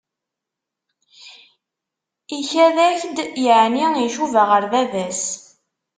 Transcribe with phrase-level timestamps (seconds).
[2.37, 5.21] Ikad-ak-d yeεni icuba ɣer baba-s?